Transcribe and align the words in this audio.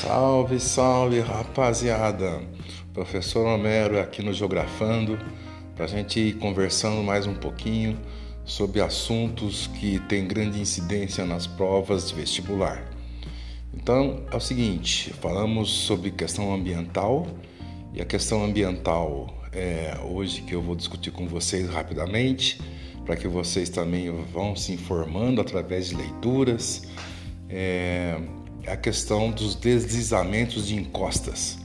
Salve, 0.00 0.58
salve, 0.58 1.20
rapaziada! 1.20 2.42
Professor 2.92 3.46
Homero 3.46 4.00
aqui 4.00 4.22
no 4.22 4.32
Geografando 4.32 5.16
para 5.76 5.84
a 5.84 5.88
gente 5.88 6.18
ir 6.18 6.34
conversando 6.34 7.00
mais 7.02 7.28
um 7.28 7.34
pouquinho 7.34 7.96
sobre 8.44 8.80
assuntos 8.80 9.68
que 9.68 10.00
têm 10.00 10.26
grande 10.26 10.60
incidência 10.60 11.24
nas 11.24 11.46
provas 11.46 12.08
de 12.08 12.14
vestibular. 12.16 12.84
Então 13.72 14.24
é 14.32 14.36
o 14.36 14.40
seguinte: 14.40 15.12
falamos 15.14 15.70
sobre 15.70 16.10
questão 16.10 16.52
ambiental 16.52 17.26
e 17.92 18.02
a 18.02 18.04
questão 18.04 18.44
ambiental 18.44 19.28
é 19.52 19.96
hoje 20.04 20.42
que 20.42 20.54
eu 20.54 20.60
vou 20.60 20.74
discutir 20.74 21.12
com 21.12 21.28
vocês 21.28 21.70
rapidamente 21.70 22.60
para 23.06 23.16
que 23.16 23.28
vocês 23.28 23.68
também 23.68 24.10
vão 24.32 24.56
se 24.56 24.72
informando 24.72 25.40
através 25.40 25.88
de 25.88 25.94
leituras. 25.94 26.82
É, 27.48 28.18
a 28.66 28.76
questão 28.76 29.30
dos 29.30 29.54
deslizamentos 29.54 30.66
de 30.68 30.76
encostas. 30.76 31.58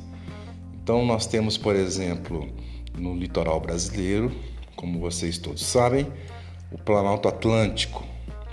Então, 0.81 1.05
nós 1.05 1.27
temos, 1.27 1.58
por 1.58 1.75
exemplo, 1.75 2.49
no 2.98 3.16
litoral 3.16 3.59
brasileiro, 3.59 4.31
como 4.75 4.99
vocês 4.99 5.38
todos 5.38 5.66
sabem, 5.66 6.08
o 6.72 6.77
Planalto 6.77 7.27
Atlântico. 7.27 8.03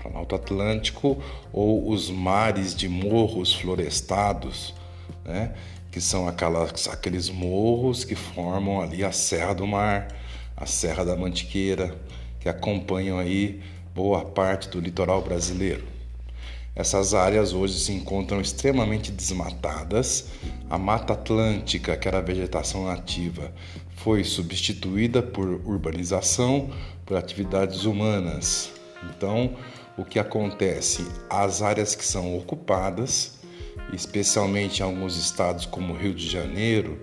Planalto 0.01 0.35
Atlântico 0.35 1.17
ou 1.51 1.89
os 1.89 2.09
mares 2.09 2.75
de 2.75 2.87
morros 2.87 3.53
florestados, 3.53 4.73
né? 5.25 5.53
que 5.91 5.99
são 5.99 6.27
aquelas, 6.27 6.87
aqueles 6.87 7.29
morros 7.29 8.03
que 8.03 8.15
formam 8.15 8.81
ali 8.81 9.03
a 9.03 9.11
Serra 9.11 9.53
do 9.53 9.65
Mar, 9.65 10.07
a 10.55 10.65
Serra 10.65 11.03
da 11.03 11.15
Mantiqueira, 11.15 11.95
que 12.39 12.47
acompanham 12.47 13.17
aí 13.17 13.61
boa 13.95 14.23
parte 14.23 14.69
do 14.69 14.79
litoral 14.79 15.21
brasileiro. 15.21 15.96
Essas 16.77 17.15
áreas 17.15 17.53
hoje 17.53 17.79
se 17.79 17.91
encontram 17.91 18.39
extremamente 18.39 19.11
desmatadas. 19.11 20.25
A 20.69 20.77
Mata 20.77 21.13
Atlântica, 21.13 21.97
que 21.97 22.07
era 22.07 22.19
a 22.19 22.21
vegetação 22.21 22.85
nativa, 22.85 23.51
foi 23.95 24.23
substituída 24.23 25.23
por 25.23 25.47
urbanização, 25.65 26.69
por 27.03 27.17
atividades 27.17 27.83
humanas. 27.85 28.69
Então, 29.09 29.55
o 29.97 30.05
que 30.05 30.19
acontece? 30.19 31.03
As 31.27 31.63
áreas 31.63 31.95
que 31.95 32.05
são 32.05 32.37
ocupadas, 32.37 33.39
especialmente 33.91 34.81
em 34.81 34.83
alguns 34.83 35.17
estados 35.17 35.65
como 35.65 35.95
Rio 35.95 36.13
de 36.13 36.29
Janeiro, 36.29 37.01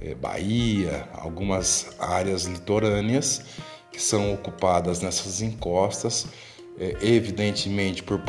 eh, 0.00 0.14
Bahia, 0.14 1.08
algumas 1.12 1.88
áreas 1.98 2.44
litorâneas, 2.44 3.42
que 3.90 4.00
são 4.00 4.32
ocupadas 4.32 5.00
nessas 5.00 5.42
encostas, 5.42 6.28
é, 6.78 6.96
evidentemente 7.02 8.02
por 8.02 8.20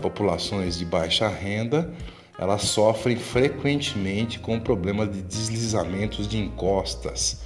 populações 0.00 0.78
de 0.78 0.84
baixa 0.84 1.28
renda, 1.28 1.92
elas 2.38 2.62
sofrem 2.62 3.16
frequentemente 3.16 4.38
com 4.38 4.56
o 4.56 4.60
problema 4.60 5.06
de 5.06 5.22
deslizamentos 5.22 6.26
de 6.26 6.38
encostas. 6.38 7.42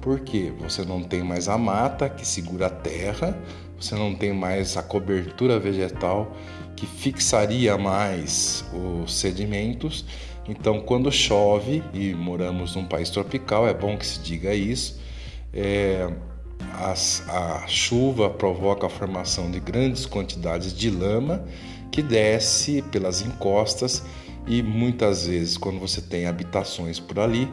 Porque 0.00 0.52
você 0.58 0.84
não 0.84 1.02
tem 1.02 1.22
mais 1.22 1.48
a 1.48 1.56
mata 1.56 2.08
que 2.08 2.26
segura 2.26 2.66
a 2.66 2.70
terra, 2.70 3.38
você 3.80 3.94
não 3.94 4.14
tem 4.14 4.32
mais 4.32 4.76
a 4.76 4.82
cobertura 4.82 5.58
vegetal 5.58 6.36
que 6.76 6.86
fixaria 6.86 7.76
mais 7.78 8.64
os 8.72 9.18
sedimentos. 9.18 10.04
Então, 10.48 10.80
quando 10.80 11.10
chove, 11.10 11.82
e 11.92 12.14
moramos 12.14 12.74
num 12.74 12.84
país 12.84 13.10
tropical, 13.10 13.66
é 13.66 13.74
bom 13.74 13.96
que 13.96 14.06
se 14.06 14.20
diga 14.20 14.54
isso, 14.54 15.00
é, 15.52 16.08
as, 16.74 17.24
a 17.28 17.66
chuva 17.66 18.30
provoca 18.30 18.86
a 18.86 18.90
formação 18.90 19.50
de 19.50 19.60
grandes 19.60 20.06
quantidades 20.06 20.72
de 20.72 20.90
lama 20.90 21.44
que 21.90 22.02
desce 22.02 22.82
pelas 22.82 23.22
encostas 23.22 24.04
e 24.46 24.62
muitas 24.62 25.26
vezes, 25.26 25.58
quando 25.58 25.78
você 25.78 26.00
tem 26.00 26.26
habitações 26.26 26.98
por 26.98 27.18
ali, 27.18 27.46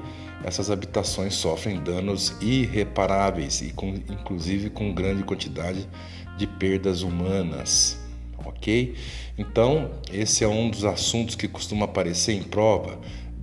essas 0.44 0.72
habitações 0.72 1.34
sofrem 1.34 1.82
danos 1.82 2.34
irreparáveis 2.40 3.62
e 3.62 3.72
com, 3.72 3.90
inclusive 4.10 4.70
com 4.70 4.94
grande 4.94 5.24
quantidade 5.24 5.90
de 6.38 6.48
perdas 6.48 7.02
humanas. 7.02 8.00
Ok? 8.46 8.96
Então, 9.38 9.92
esse 10.12 10.44
é 10.44 10.48
um 10.48 10.70
dos 10.70 10.86
assuntos 10.86 11.36
que 11.36 11.48
costuma 11.48 11.86
aparecer 11.86 12.34
em 12.34 12.44
prova: 12.44 13.00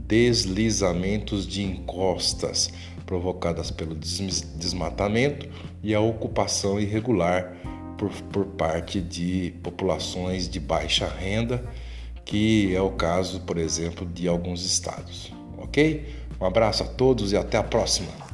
deslizamentos 0.06 1.46
de 1.46 1.62
encostas 1.62 2.72
provocadas 3.04 3.70
pelo 3.70 3.94
desmatamento 3.94 5.48
e 5.82 5.94
a 5.94 6.00
ocupação 6.00 6.80
irregular 6.80 7.56
por, 7.98 8.10
por 8.32 8.46
parte 8.46 9.00
de 9.00 9.54
populações 9.62 10.48
de 10.48 10.58
baixa 10.58 11.06
renda, 11.06 11.64
que 12.24 12.74
é 12.74 12.80
o 12.80 12.90
caso, 12.90 13.40
por 13.40 13.58
exemplo, 13.58 14.06
de 14.06 14.28
alguns 14.28 14.64
estados. 14.64 15.32
Ok? 15.58 16.08
Um 16.40 16.44
abraço 16.46 16.82
a 16.82 16.86
todos 16.86 17.32
e 17.32 17.36
até 17.36 17.56
a 17.56 17.62
próxima! 17.62 18.31